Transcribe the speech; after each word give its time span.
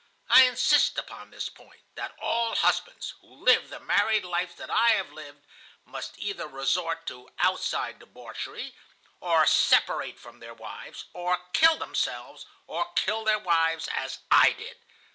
I 0.31 0.45
insist 0.45 0.97
upon 0.97 1.29
this 1.29 1.47
point,—that 1.47 2.15
all 2.19 2.55
husbands 2.55 3.13
who 3.21 3.27
live 3.45 3.69
the 3.69 3.79
married 3.79 4.25
life 4.25 4.55
that 4.57 4.71
I 4.71 4.99
lived 5.03 5.43
must 5.85 6.17
either 6.17 6.47
resort 6.47 7.05
to 7.05 7.29
outside 7.37 7.99
debauchery, 7.99 8.73
or 9.19 9.45
separate 9.45 10.17
from 10.17 10.39
their 10.39 10.55
wives, 10.55 11.05
or 11.13 11.37
kill 11.53 11.75
themselves, 11.77 12.47
or 12.65 12.91
kill 12.95 13.23
their 13.23 13.37
wives 13.37 13.87
as 13.95 14.17
I 14.31 14.53
did. 14.53 14.77